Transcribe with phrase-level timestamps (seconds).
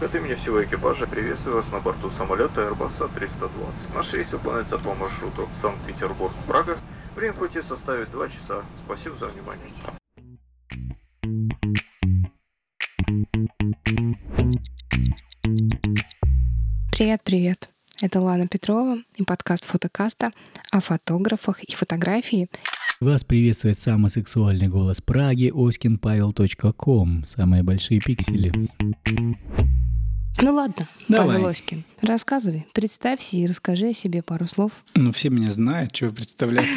[0.00, 3.94] От имени всего экипажа приветствую вас на борту самолета Airbus A320.
[3.94, 6.78] Наш рейс выполняется по маршруту Санкт-Петербург-Прага.
[7.16, 8.62] Время пути составит 2 часа.
[8.84, 9.66] Спасибо за внимание.
[16.92, 17.68] Привет-привет.
[18.00, 20.30] Это Лана Петрова и подкаст Фотокаста
[20.70, 22.48] о фотографах и фотографии.
[23.00, 27.24] Вас приветствует самый сексуальный голос Праги oskinpavel.com.
[27.26, 28.52] Самые большие пиксели.
[30.40, 31.34] Ну ладно, Давай.
[31.36, 34.84] Павел Оськин, рассказывай, представься и расскажи о себе пару слов.
[34.94, 36.70] Ну, все меня знают, чего представляться.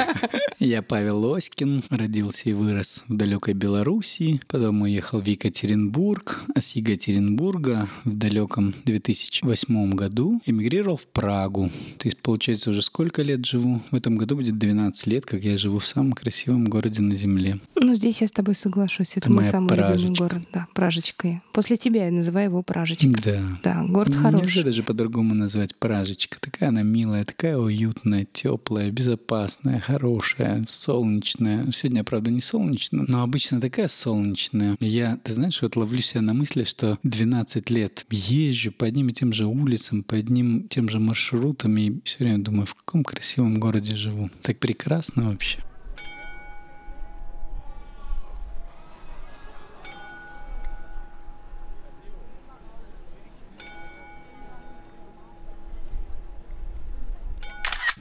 [0.58, 6.70] Я Павел Оськин, родился и вырос в далекой Белоруссии, потом уехал в Екатеринбург, а с
[6.72, 11.70] Екатеринбурга в далеком 2008 году эмигрировал в Прагу.
[11.98, 13.82] То есть, получается, уже сколько лет живу?
[13.90, 17.58] В этом году будет 12 лет, как я живу в самом красивом городе на Земле.
[17.74, 19.10] Ну, здесь я с тобой соглашусь.
[19.18, 20.22] Это Это мой самый любимый Пражечка.
[20.22, 20.42] город.
[20.52, 21.42] Да, Пражечка.
[21.52, 22.62] После тебя я называю его
[22.92, 23.22] Пражечка.
[23.22, 23.58] Да.
[23.62, 24.64] Да, город Нельзя хороший.
[24.64, 26.38] даже по-другому назвать Пражечка.
[26.40, 31.70] Такая она милая, такая уютная, теплая, безопасная, хорошая, солнечная.
[31.72, 34.76] Сегодня, правда, не солнечно, но обычно такая солнечная.
[34.80, 39.12] Я, ты знаешь, вот ловлю себя на мысли, что 12 лет езжу по одним и
[39.12, 43.04] тем же улицам, по одним и тем же маршрутам, и все время думаю, в каком
[43.04, 44.30] красивом городе живу.
[44.42, 45.58] Так прекрасно вообще.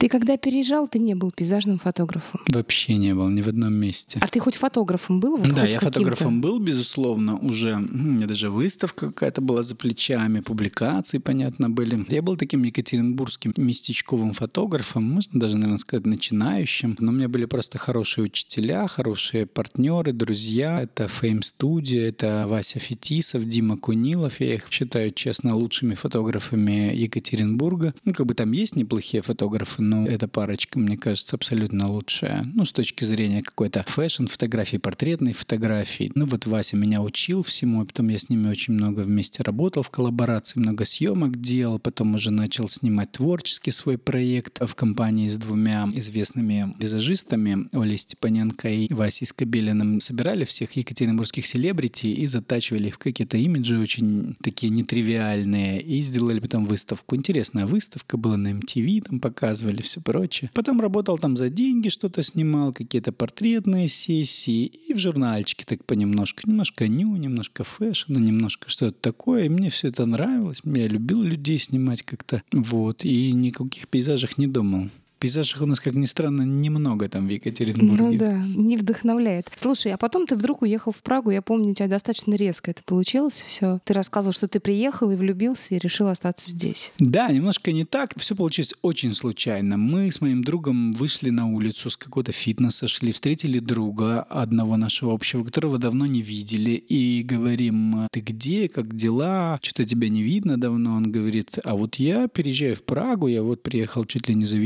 [0.02, 2.42] Ты когда переезжал, ты не был пейзажным фотографом.
[2.52, 4.18] Вообще не был ни в одном месте.
[4.20, 5.38] А ты хоть фотографом был?
[5.38, 7.76] Вот да, я фотографом был, безусловно, уже.
[7.76, 12.04] У меня даже выставка какая-то была за плечами, публикации, понятно, были.
[12.10, 16.98] Я был таким екатеринбургским местечковым фотографом, можно даже, наверное, сказать, начинающим.
[17.00, 20.82] Но у меня были просто хорошие учителя, хорошие партнеры, друзья.
[20.82, 24.40] Это Fame Studio, это Вася Фетисов, Дима Кунилов.
[24.40, 27.94] Я их считаю, честно, лучшими фотографами Екатеринбурга.
[28.04, 32.48] Ну, как бы там есть неплохие фотографы, но эта парочка, мне кажется, абсолютно лучшая.
[32.54, 36.14] Ну, с точки зрения какой-то fashion фотографии, портретной фотографии.
[36.16, 39.84] Ну, вот Вася меня учил всему, и потом я с ними очень много вместе работал
[39.84, 45.36] в коллаборации, много съемок делал, потом уже начал снимать творческий свой проект в компании с
[45.36, 50.00] двумя известными визажистами, Олей Степаненко и Васей Скобелиным.
[50.00, 56.66] Собирали всех екатеринбургских селебрити и затачивали в какие-то имиджи очень такие нетривиальные, и сделали потом
[56.66, 57.18] выставку.
[57.18, 60.50] Интересная выставка была на MTV, там показывали все прочее.
[60.54, 66.42] Потом работал там за деньги, что-то снимал, какие-то портретные сессии, и в журнальчике так понемножку.
[66.46, 69.46] Немножко ню, немножко фэшна, немножко что-то такое.
[69.46, 70.62] И мне все это нравилось.
[70.64, 72.44] Я любил людей снимать как-то.
[72.52, 73.06] Вот.
[73.06, 74.90] И никаких пейзажах не думал.
[75.22, 78.04] Пейзажей у нас, как ни странно, немного там в Екатеринбурге.
[78.04, 79.52] Ну да, не вдохновляет.
[79.56, 81.30] Слушай, а потом ты вдруг уехал в Прагу.
[81.30, 83.80] Я помню, у тебя достаточно резко это получилось все.
[83.86, 86.92] Ты рассказывал, что ты приехал и влюбился и решил остаться здесь.
[86.98, 88.14] Да, немножко не так.
[88.18, 89.78] Все получилось очень случайно.
[89.78, 95.14] Мы с моим другом вышли на улицу с какого-то фитнеса, шли, встретили друга одного нашего
[95.14, 99.60] общего, которого давно не видели, и говорим, ты где, как дела?
[99.62, 100.96] Что-то тебя не видно давно.
[100.96, 104.58] Он говорит, а вот я переезжаю в Прагу, я вот приехал чуть ли не за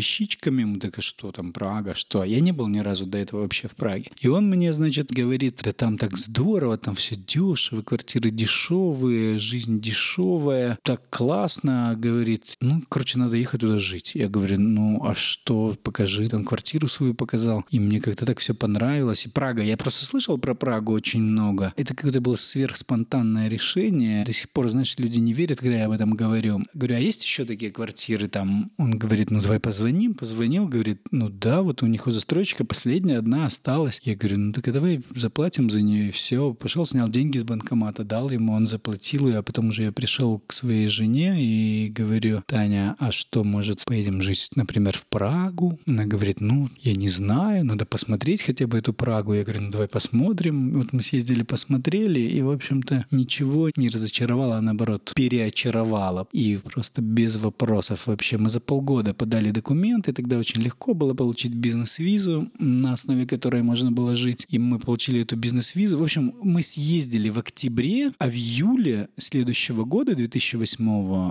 [0.46, 0.64] вещичками.
[0.64, 2.24] Мы так, а что там, Прага, что?
[2.24, 4.12] Я не был ни разу до этого вообще в Праге.
[4.20, 9.80] И он мне, значит, говорит, да там так здорово, там все дешево, квартиры дешевые, жизнь
[9.80, 12.56] дешевая, так классно, говорит.
[12.62, 14.12] Ну, короче, надо ехать туда жить.
[14.16, 16.30] Я говорю, ну, а что, покажи.
[16.34, 17.64] Он квартиру свою показал.
[17.72, 19.26] И мне как-то так все понравилось.
[19.26, 21.74] И Прага, я просто слышал про Прагу очень много.
[21.78, 24.26] Это какое-то было сверхспонтанное решение.
[24.26, 26.60] До сих пор, знаешь, люди не верят, когда я об этом говорю.
[26.74, 28.72] Говорю, а есть еще такие квартиры там?
[28.78, 30.14] Он говорит, ну, давай позвоним.
[30.36, 34.02] Позвонил, говорит, ну да, вот у них у застройщика последняя одна осталась.
[34.04, 36.54] Я говорю, ну так давай заплатим за нее и все.
[36.54, 40.52] Пошел, снял деньги из банкомата, дал ему, он заплатил, а потом уже я пришел к
[40.52, 45.80] своей жене и говорю, Таня, а что, может, поедем жить, например, в Прагу?
[45.88, 49.36] Она говорит, ну, я не знаю, надо посмотреть хотя бы эту Прагу.
[49.36, 50.72] Я говорю, ну давай посмотрим.
[50.72, 56.28] Вот мы съездили, посмотрели, и, в общем-то, ничего не разочаровало, а наоборот, переочаровало.
[56.34, 58.38] И просто без вопросов вообще.
[58.38, 63.92] Мы за полгода подали документы, тогда очень легко было получить бизнес-визу, на основе которой можно
[63.92, 64.48] было жить.
[64.50, 66.00] И мы получили эту бизнес-визу.
[66.00, 70.84] В общем, мы съездили в октябре, а в июле следующего года, 2008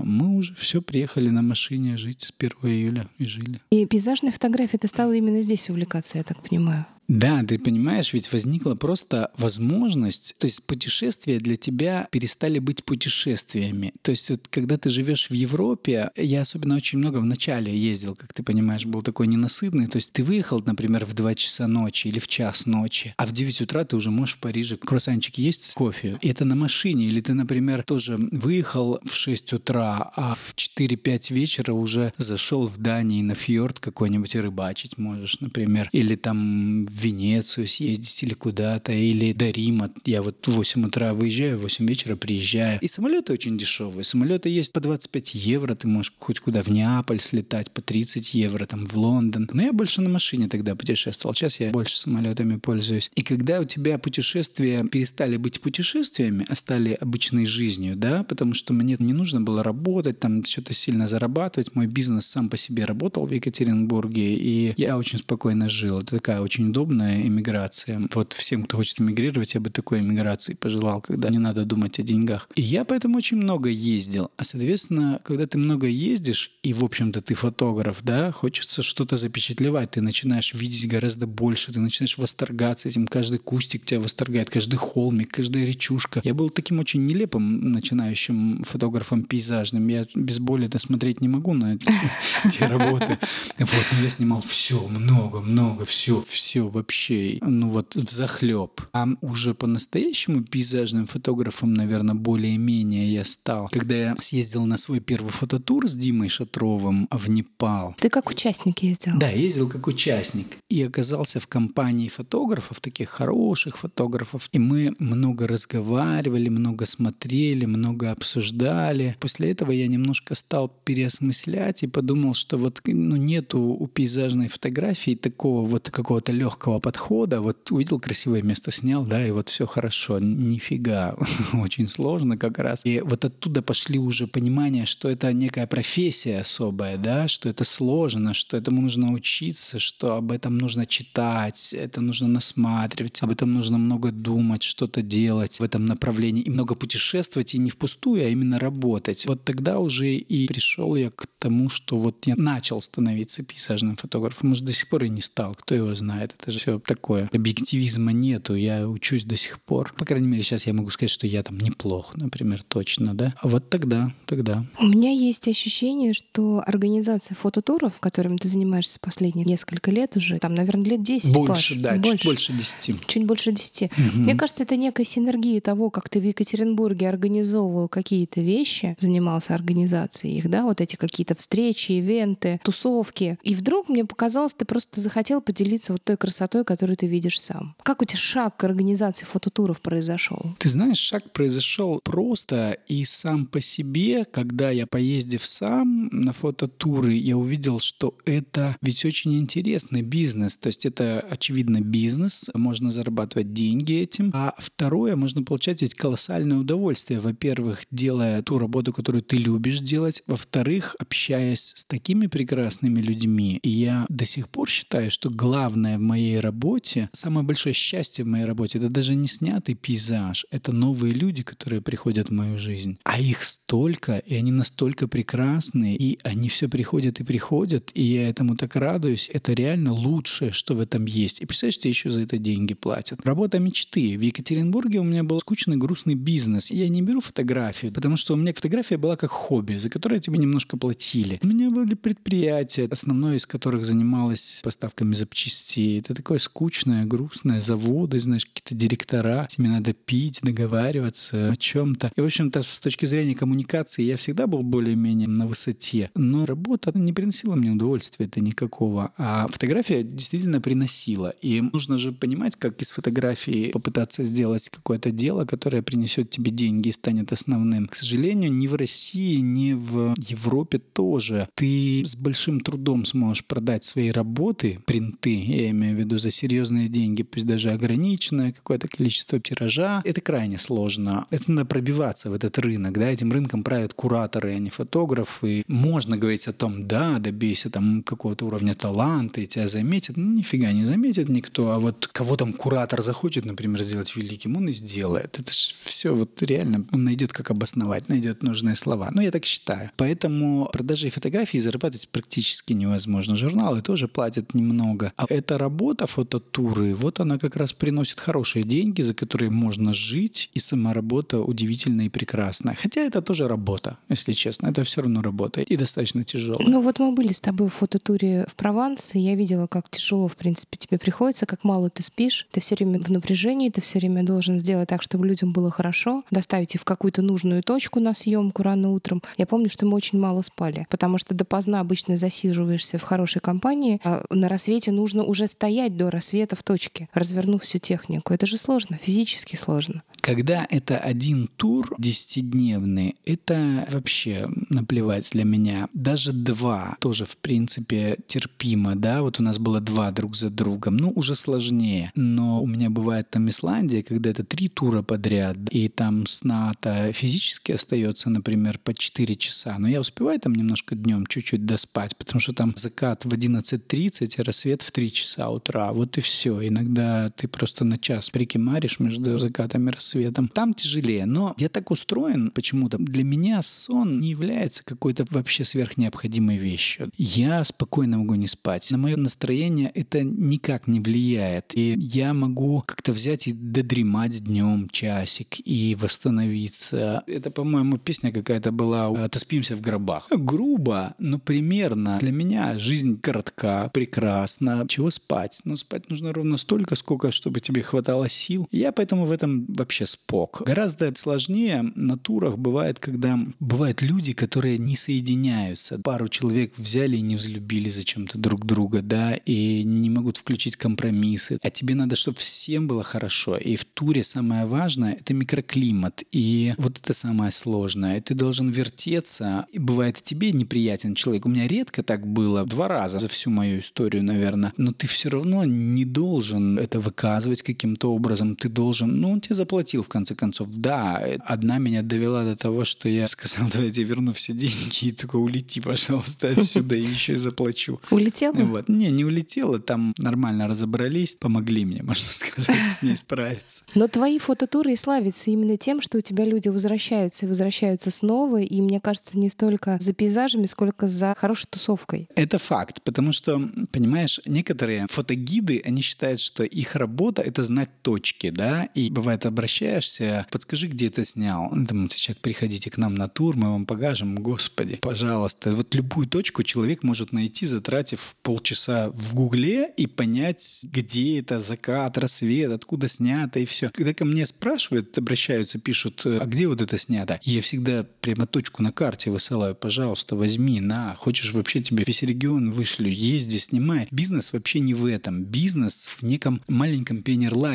[0.04, 3.60] мы уже все приехали на машине жить с 1 июля и жили.
[3.70, 6.86] И пейзажной фотографией ты стала именно здесь увлекаться, я так понимаю.
[7.08, 13.92] Да, ты понимаешь, ведь возникла просто возможность, то есть путешествия для тебя перестали быть путешествиями.
[14.02, 18.14] То есть вот когда ты живешь в Европе, я особенно очень много в начале ездил,
[18.14, 19.86] как ты понимаешь, был такой ненасытный.
[19.86, 23.32] То есть ты выехал, например, в 2 часа ночи или в час ночи, а в
[23.32, 26.18] 9 утра ты уже можешь в Париже круассанчик есть кофе.
[26.22, 27.06] И это на машине.
[27.06, 32.78] Или ты, например, тоже выехал в 6 утра, а в 4-5 вечера уже зашел в
[32.78, 35.88] Дании на фьорд какой-нибудь и рыбачить можешь, например.
[35.92, 39.90] Или там Венецию съездить или куда-то, или до Рима.
[40.04, 42.78] Я вот в 8 утра выезжаю, в 8 вечера приезжаю.
[42.80, 44.04] И самолеты очень дешевые.
[44.04, 48.66] Самолеты есть по 25 евро, ты можешь хоть куда в Неаполь слетать, по 30 евро,
[48.66, 49.48] там в Лондон.
[49.52, 51.34] Но я больше на машине тогда путешествовал.
[51.34, 53.10] Сейчас я больше самолетами пользуюсь.
[53.14, 58.72] И когда у тебя путешествия перестали быть путешествиями, а стали обычной жизнью, да, потому что
[58.72, 61.74] мне не нужно было работать, там что-то сильно зарабатывать.
[61.74, 66.00] Мой бизнес сам по себе работал в Екатеринбурге, и я очень спокойно жил.
[66.00, 68.02] Это такая очень удобная иммиграция.
[68.14, 72.02] Вот всем, кто хочет иммигрировать, я бы такой иммиграции пожелал, когда не надо думать о
[72.02, 72.48] деньгах.
[72.54, 74.30] И я поэтому очень много ездил.
[74.36, 79.92] А, соответственно, когда ты много ездишь, и, в общем-то, ты фотограф, да, хочется что-то запечатлевать.
[79.92, 83.06] Ты начинаешь видеть гораздо больше, ты начинаешь восторгаться этим.
[83.06, 86.20] Каждый кустик тебя восторгает, каждый холмик, каждая речушка.
[86.24, 89.86] Я был таким очень нелепым начинающим фотографом пейзажным.
[89.88, 93.18] Я без боли это смотреть не могу на эти работы.
[93.58, 98.80] Вот, но я снимал все, много, много, все, все вообще, ну вот в захлеб.
[98.92, 105.30] А уже по-настоящему пейзажным фотографом, наверное, более-менее я стал, когда я съездил на свой первый
[105.30, 107.94] фототур с Димой Шатровым в Непал.
[107.98, 109.12] Ты как участник ездил?
[109.16, 110.46] Да, ездил как участник.
[110.68, 114.48] И оказался в компании фотографов, таких хороших фотографов.
[114.52, 119.16] И мы много разговаривали, много смотрели, много обсуждали.
[119.20, 125.14] После этого я немножко стал переосмыслять и подумал, что вот ну, нету у пейзажной фотографии
[125.14, 127.40] такого вот какого-то легкого подхода.
[127.40, 130.18] Вот увидел красивое место, снял, да, и вот все хорошо.
[130.18, 131.14] Нифига.
[131.52, 132.84] Очень сложно как раз.
[132.84, 138.34] И вот оттуда пошли уже понимания, что это некая профессия особая, да, что это сложно,
[138.34, 143.78] что этому нужно учиться, что об этом нужно читать, это нужно насматривать, об этом нужно
[143.78, 148.58] много думать, что-то делать в этом направлении и много путешествовать и не впустую, а именно
[148.58, 149.26] работать.
[149.26, 154.50] Вот тогда уже и пришел я к тому, что вот я начал становиться пейзажным фотографом.
[154.50, 156.34] Может, до сих пор и не стал, кто его знает.
[156.38, 157.28] Это же все такое.
[157.32, 159.92] Объективизма нету, я учусь до сих пор.
[159.96, 163.34] По крайней мере, сейчас я могу сказать, что я там неплох, например, точно, да.
[163.40, 164.64] А вот тогда, тогда.
[164.78, 170.54] У меня есть ощущение, что организация фототуров, которым ты занимаешься последние несколько лет уже, там,
[170.54, 172.18] наверное, лет 10, Больше, Паш, да, больше.
[172.18, 173.06] чуть больше 10.
[173.06, 173.90] Чуть больше десяти.
[174.14, 180.38] Мне кажется, это некая синергия того, как ты в Екатеринбурге организовывал какие-то вещи, занимался организацией
[180.38, 183.38] их, да, вот эти какие-то встречи, ивенты, тусовки.
[183.42, 187.74] И вдруг мне показалось, ты просто захотел поделиться вот той красотой, которую ты видишь сам.
[187.82, 190.54] Как у тебя шаг к организации фототуров произошел?
[190.58, 197.12] Ты знаешь, шаг произошел просто и сам по себе, когда я поездив сам на фототуры,
[197.14, 200.56] я увидел, что это ведь очень интересный бизнес.
[200.56, 204.30] То есть это, очевидно, бизнес, можно зарабатывать деньги этим.
[204.34, 207.20] А второе, можно получать ведь колоссальное удовольствие.
[207.20, 210.22] Во-первых, делая ту работу, которую ты любишь делать.
[210.26, 213.58] Во-вторых, общаясь с такими прекрасными людьми.
[213.62, 218.28] И я до сих пор считаю, что главное в моей работе, самое большое счастье в
[218.28, 222.98] моей работе, это даже не снятый пейзаж, это новые люди, которые приходят в мою жизнь.
[223.04, 228.28] А их столько, и они настолько прекрасные, и они все приходят и приходят, и я
[228.28, 229.30] этому так радуюсь.
[229.32, 231.40] Это реально лучшее, что в этом есть.
[231.40, 233.24] И представляешь, тебе еще за это деньги платят.
[233.24, 234.16] Работа мечты.
[234.16, 236.70] В Екатеринбурге у меня был скучный, грустный бизнес.
[236.70, 240.38] Я не беру фотографию, потому что у меня фотография была как хобби, за которое тебе
[240.38, 241.38] немножко платили.
[241.42, 246.00] У меня были предприятия, основное из которых занималось поставками запчастей.
[246.00, 249.46] Это такое скучное, грустное, заводы, знаешь, какие-то директора.
[249.48, 252.12] С ними надо пить, договариваться о чем-то.
[252.16, 256.10] И, в общем-то, с точки зрения коммуникации я всегда был более-менее на высоте.
[256.14, 259.12] Но работа не приносила мне удовольствия это никакого.
[259.16, 261.34] А фотография действительно приносила.
[261.42, 266.88] И нужно же понимать, как из фотографии попытаться сделать какое-то дело, которое принесет тебе деньги
[266.88, 267.86] и станет основным.
[267.86, 273.84] К сожалению, ни в России, ни в Европе тоже ты с большим трудом сможешь продать
[273.84, 279.40] свои работы, принты, я имею в виду за серьезные деньги, пусть даже ограниченное какое-то количество
[279.40, 280.02] тиража.
[280.04, 281.26] Это крайне сложно.
[281.30, 282.98] Это надо пробиваться в этот рынок.
[282.98, 283.10] Да?
[283.10, 285.64] Этим рынком правят кураторы, а не фотографы.
[285.68, 290.16] Можно говорить о том, да, добейся там какого-то уровня таланта, и тебя заметят.
[290.16, 291.70] Ну, нифига не заметит никто.
[291.70, 295.38] А вот кого там куратор захочет, например, сделать великим, он и сделает.
[295.38, 299.10] Это же все вот реально он найдет, как обосновать, найдет нужные слова.
[299.12, 299.90] Ну, я так считаю.
[299.96, 303.36] Поэтому продажей фотографий зарабатывать практически невозможно.
[303.36, 305.12] Журналы тоже платят немного.
[305.16, 310.50] А эта работа, фототуры, вот она как раз приносит хорошие деньги, за которые можно жить,
[310.52, 312.74] и сама работа удивительная и прекрасная.
[312.74, 314.68] Хотя это тоже работа, если честно.
[314.68, 316.68] Это все равно работа и достаточно тяжелая.
[316.68, 320.28] Ну вот мы были с тобой в фототуре в Прованс, и я видела, как тяжело,
[320.28, 322.46] в принципе, тебе приходится, как мало ты спишь.
[322.50, 326.22] Ты все время в напряжении, ты все время должен сделать так, чтобы людям было хорошо,
[326.30, 329.22] доставить их в какую-то нужную точку на съемку рано утром.
[329.38, 334.00] Я помню, что мы очень мало спали, потому что допоздна обычно засиживаешься в хорошей компании,
[334.04, 338.33] а на рассвете нужно уже стоять до рассвета в точке, развернув всю технику.
[338.34, 340.02] Это же сложно, физически сложно.
[340.20, 345.86] Когда это один тур десятидневный, это вообще наплевать для меня.
[345.94, 350.96] Даже два тоже, в принципе, терпимо, да, вот у нас было два друг за другом,
[350.96, 352.10] ну, уже сложнее.
[352.16, 357.70] Но у меня бывает там Исландия, когда это три тура подряд, и там сна-то физически
[357.70, 362.52] остается, например, по 4 часа, но я успеваю там немножко днем чуть-чуть доспать, потому что
[362.52, 366.66] там закат в 11.30, а рассвет в 3 часа утра, вот и все.
[366.66, 370.48] Иногда ты просто на час прикимаришь между закатом и рассветом.
[370.48, 372.98] Там тяжелее, но я так устроен почему-то.
[372.98, 377.10] Для меня сон не является какой-то вообще сверхнеобходимой вещью.
[377.16, 378.90] Я спокойно могу не спать.
[378.90, 381.76] На мое настроение это никак не влияет.
[381.76, 387.22] И я могу как-то взять и додремать днем часик и восстановиться.
[387.26, 390.28] Это, по-моему, песня какая-то была «Отоспимся в гробах».
[390.30, 392.18] Грубо, но примерно.
[392.20, 394.84] Для меня жизнь коротка, прекрасна.
[394.88, 395.60] Чего спать?
[395.64, 398.68] Ну, спать нужно ровно столько, сколько, чтобы тебе хватало сил.
[398.70, 400.62] Я поэтому в этом вообще спок.
[400.64, 405.98] Гораздо сложнее на турах бывает, когда бывают люди, которые не соединяются.
[406.02, 411.58] Пару человек взяли и не взлюбили зачем-то друг друга, да, и не могут включить компромиссы.
[411.62, 413.56] А тебе надо, чтобы всем было хорошо.
[413.56, 416.22] И в туре самое важное— это микроклимат.
[416.32, 418.20] И вот это самое сложное.
[418.20, 419.66] Ты должен вертеться.
[419.72, 421.46] И бывает, тебе неприятен человек.
[421.46, 422.64] У меня редко так было.
[422.64, 424.72] Два раза за всю мою историю, наверное.
[424.76, 428.56] Но ты все равно не должен это выказывать каким-то образом.
[428.56, 429.20] Ты должен...
[429.20, 430.68] Ну, он тебе заплатил, в конце концов.
[430.70, 435.12] Да, одна меня довела до того, что я сказал, давайте я верну все деньги и
[435.12, 438.00] только улети, пожалуйста, отсюда, и еще и заплачу.
[438.10, 438.54] Улетела?
[438.54, 438.88] Вот.
[438.88, 439.78] Не, не улетела.
[439.78, 443.84] Там нормально разобрались, помогли мне, можно сказать, с ней справиться.
[443.94, 448.60] Но твои фототуры и славятся именно тем, что у тебя люди возвращаются и возвращаются снова,
[448.60, 452.28] и мне кажется, не столько за пейзажами, сколько за хорошей тусовкой.
[452.36, 453.60] Это факт, потому что,
[453.92, 460.46] понимаешь, некоторые фотогиды, они считают, что их работа— это знать точки, да, и бывает обращаешься,
[460.50, 461.70] подскажи, где ты снял.
[461.86, 464.36] Там отвечают, приходите к нам на тур, мы вам покажем.
[464.36, 465.74] Господи, пожалуйста.
[465.74, 472.18] Вот любую точку человек может найти, затратив полчаса в гугле и понять, где это закат,
[472.18, 473.90] рассвет, откуда снято и все.
[473.90, 477.40] Когда ко мне спрашивают, обращаются, пишут, а где вот это снято?
[477.42, 481.16] Я всегда прямо точку на карте высылаю, пожалуйста, возьми, на.
[481.16, 484.08] Хочешь вообще тебе весь регион вышлю, езди, снимай.
[484.10, 485.44] Бизнес вообще не в этом.
[485.44, 487.22] Бизнес в неком маленьком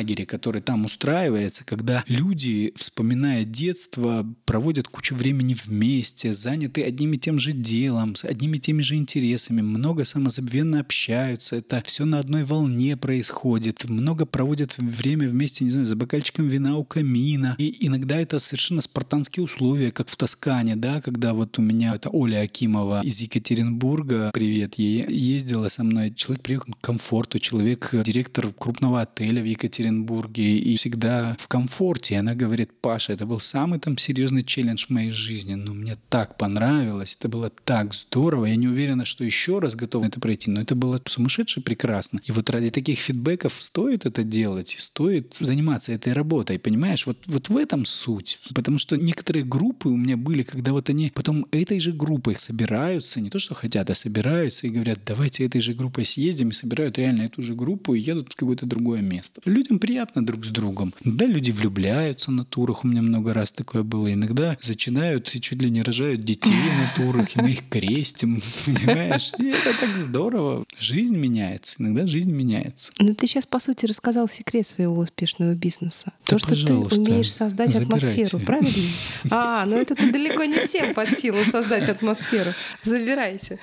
[0.09, 7.17] пионерлагере, который там устраивается, когда люди, вспоминая детство, проводят кучу времени вместе, заняты одним и
[7.17, 12.19] тем же делом, с одними и теми же интересами, много самозабвенно общаются, это все на
[12.19, 17.55] одной волне происходит, много проводят время вместе, не знаю, за бокальчиком вина у камина.
[17.57, 22.09] И иногда это совершенно спартанские условия, как в Тоскане, да, когда вот у меня это
[22.09, 28.51] Оля Акимова из Екатеринбурга, привет ей, ездила со мной, человек привык к комфорту, человек директор
[28.57, 32.15] крупного отеля в Екатеринбурге и всегда в комфорте.
[32.15, 35.97] И она говорит, Паша, это был самый там серьезный челлендж в моей жизни, но мне
[36.09, 40.49] так понравилось, это было так здорово, я не уверена, что еще раз готова это пройти,
[40.49, 42.21] но это было сумасшедше прекрасно.
[42.25, 47.05] И вот ради таких фидбэков стоит это делать, стоит заниматься этой работой, понимаешь?
[47.05, 48.39] Вот, вот в этом суть.
[48.53, 53.21] Потому что некоторые группы у меня были, когда вот они потом этой же группой собираются,
[53.21, 56.97] не то что хотят, а собираются и говорят, давайте этой же группой съездим, и собирают
[56.97, 59.41] реально эту же группу и едут в какое-то другое место.
[59.45, 60.93] Людям приятно друг с другом.
[61.03, 64.11] Да, люди влюбляются на турах, у меня много раз такое было.
[64.13, 69.31] Иногда зачинают и чуть ли не рожают детей на турах, и мы их крестим, понимаешь?
[69.39, 70.63] И это так здорово.
[70.79, 72.91] Жизнь меняется, иногда жизнь меняется.
[72.99, 76.11] Но ты сейчас, по сути, рассказал секрет своего успешного бизнеса.
[76.27, 78.05] Да, То, что ты умеешь создать забирайте.
[78.05, 78.69] атмосферу, правильно?
[79.31, 82.51] А, ну это далеко не всем под силу создать атмосферу.
[82.83, 83.59] Забирайте.